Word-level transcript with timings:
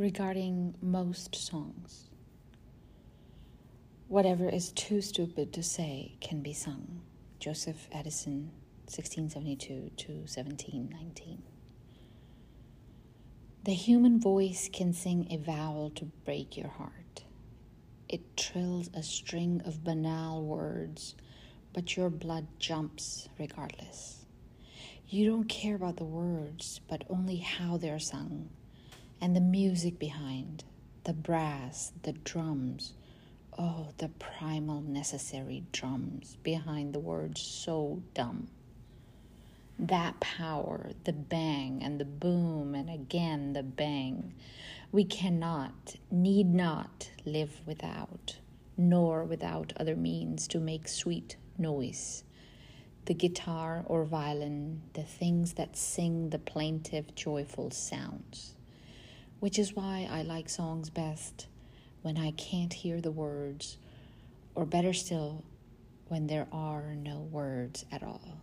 regarding 0.00 0.74
most 0.80 1.36
songs. 1.36 2.08
Whatever 4.08 4.48
is 4.48 4.72
too 4.72 5.02
stupid 5.02 5.52
to 5.52 5.62
say 5.62 6.14
can 6.22 6.40
be 6.40 6.54
sung. 6.54 7.02
Joseph 7.38 7.86
Addison, 7.92 8.50
1672 8.86 9.90
to 9.98 10.12
1719. 10.12 11.42
The 13.64 13.74
human 13.74 14.18
voice 14.18 14.70
can 14.72 14.94
sing 14.94 15.28
a 15.30 15.36
vowel 15.36 15.90
to 15.96 16.06
break 16.24 16.56
your 16.56 16.70
heart. 16.70 17.24
It 18.08 18.38
trills 18.38 18.88
a 18.94 19.02
string 19.02 19.60
of 19.66 19.84
banal 19.84 20.42
words, 20.42 21.14
but 21.74 21.94
your 21.98 22.08
blood 22.08 22.46
jumps 22.58 23.28
regardless. 23.38 24.24
You 25.10 25.26
don't 25.26 25.44
care 25.50 25.74
about 25.74 25.98
the 25.98 26.04
words, 26.04 26.80
but 26.88 27.04
only 27.10 27.36
how 27.36 27.76
they're 27.76 27.98
sung 27.98 28.48
and 29.20 29.36
the 29.36 29.40
music 29.40 29.98
behind, 29.98 30.64
the 31.04 31.12
brass, 31.12 31.92
the 32.02 32.12
drums. 32.12 32.94
Oh, 33.58 33.88
the 33.98 34.08
primal 34.08 34.80
necessary 34.80 35.64
drums 35.72 36.38
behind 36.42 36.94
the 36.94 37.00
words 37.00 37.42
so 37.42 38.02
dumb. 38.14 38.48
That 39.78 40.20
power, 40.20 40.90
the 41.04 41.12
bang 41.12 41.82
and 41.82 42.00
the 42.00 42.06
boom, 42.06 42.74
and 42.74 42.88
again 42.88 43.52
the 43.52 43.62
bang, 43.62 44.34
we 44.92 45.04
cannot, 45.04 45.96
need 46.10 46.46
not 46.46 47.10
live 47.26 47.60
without, 47.66 48.36
nor 48.76 49.24
without 49.24 49.72
other 49.76 49.96
means 49.96 50.48
to 50.48 50.58
make 50.58 50.88
sweet 50.88 51.36
noise. 51.58 52.24
The 53.04 53.14
guitar 53.14 53.84
or 53.86 54.04
violin, 54.04 54.82
the 54.94 55.02
things 55.02 55.54
that 55.54 55.76
sing 55.76 56.30
the 56.30 56.38
plaintive, 56.38 57.14
joyful 57.14 57.70
sounds 57.70 58.54
which 59.40 59.58
is 59.58 59.74
why 59.74 60.08
I 60.10 60.22
like 60.22 60.48
songs 60.48 60.90
best 60.90 61.46
when 62.02 62.16
I 62.16 62.30
can't 62.32 62.72
hear 62.72 63.00
the 63.00 63.10
words, 63.10 63.76
or 64.54 64.64
better 64.64 64.92
still, 64.92 65.44
when 66.08 66.26
there 66.26 66.46
are 66.52 66.94
no 66.94 67.20
words 67.20 67.84
at 67.90 68.02
all. 68.02 68.40